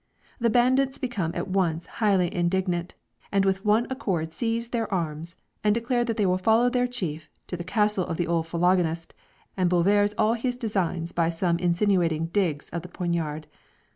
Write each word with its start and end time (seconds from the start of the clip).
The 0.39 0.49
bandits 0.49 0.97
become 0.97 1.31
at 1.35 1.47
once 1.47 1.85
highly 2.01 2.33
indignant, 2.33 2.95
and 3.31 3.45
with 3.45 3.63
one 3.63 3.85
accord 3.91 4.33
seize 4.33 4.69
their 4.69 4.91
arms 4.91 5.35
and 5.63 5.75
declare 5.75 6.03
that 6.05 6.17
they 6.17 6.25
will 6.25 6.39
follow 6.39 6.71
their 6.71 6.87
chief 6.87 7.29
to 7.45 7.55
the 7.55 7.63
castle 7.63 8.07
of 8.07 8.17
the 8.17 8.25
old 8.25 8.47
phylogynist, 8.47 9.13
and 9.55 9.69
boulversé 9.69 10.15
all 10.17 10.33
his 10.33 10.55
designs 10.55 11.11
by 11.11 11.29
some 11.29 11.59
insinuating 11.59 12.29
digs 12.33 12.67
of 12.69 12.81
the 12.81 12.89
poignard. 12.89 13.45